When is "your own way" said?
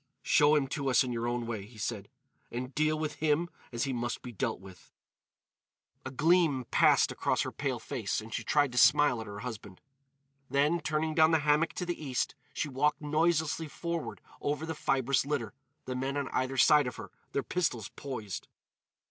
1.13-1.63